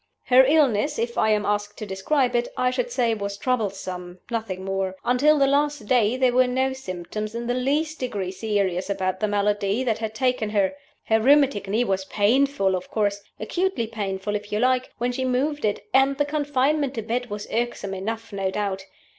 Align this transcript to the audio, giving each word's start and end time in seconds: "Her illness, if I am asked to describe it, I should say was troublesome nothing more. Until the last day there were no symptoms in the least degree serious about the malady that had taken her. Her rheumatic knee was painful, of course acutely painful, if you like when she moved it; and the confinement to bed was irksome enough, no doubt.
"Her 0.25 0.43
illness, 0.45 0.97
if 0.97 1.15
I 1.15 1.29
am 1.29 1.45
asked 1.45 1.77
to 1.77 1.85
describe 1.85 2.35
it, 2.35 2.47
I 2.57 2.71
should 2.71 2.89
say 2.91 3.13
was 3.13 3.37
troublesome 3.37 4.17
nothing 4.31 4.65
more. 4.65 4.95
Until 5.05 5.37
the 5.37 5.45
last 5.45 5.85
day 5.85 6.17
there 6.17 6.33
were 6.33 6.47
no 6.47 6.73
symptoms 6.73 7.35
in 7.35 7.45
the 7.45 7.53
least 7.53 7.99
degree 7.99 8.31
serious 8.31 8.89
about 8.89 9.19
the 9.19 9.27
malady 9.27 9.83
that 9.83 9.99
had 9.99 10.15
taken 10.15 10.49
her. 10.49 10.73
Her 11.03 11.19
rheumatic 11.21 11.67
knee 11.67 11.83
was 11.83 12.05
painful, 12.05 12.73
of 12.75 12.89
course 12.89 13.21
acutely 13.39 13.85
painful, 13.85 14.35
if 14.35 14.51
you 14.51 14.57
like 14.57 14.91
when 14.97 15.11
she 15.11 15.23
moved 15.23 15.65
it; 15.65 15.85
and 15.93 16.17
the 16.17 16.25
confinement 16.25 16.95
to 16.95 17.03
bed 17.03 17.29
was 17.29 17.45
irksome 17.53 17.93
enough, 17.93 18.33
no 18.33 18.49
doubt. 18.49 18.87